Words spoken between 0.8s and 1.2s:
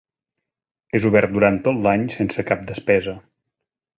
És